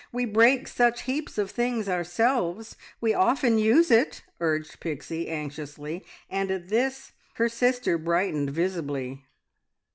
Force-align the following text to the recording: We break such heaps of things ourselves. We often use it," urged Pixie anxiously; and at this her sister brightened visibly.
We 0.11 0.25
break 0.25 0.67
such 0.67 1.03
heaps 1.03 1.37
of 1.37 1.51
things 1.51 1.87
ourselves. 1.87 2.75
We 3.01 3.13
often 3.13 3.59
use 3.59 3.91
it," 3.91 4.23
urged 4.39 4.79
Pixie 4.79 5.27
anxiously; 5.29 6.03
and 6.27 6.49
at 6.49 6.69
this 6.69 7.11
her 7.35 7.47
sister 7.47 7.99
brightened 7.99 8.49
visibly. 8.49 9.23